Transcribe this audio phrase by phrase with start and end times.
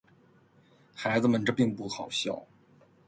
[0.95, 2.43] 孩子们，这并不好笑。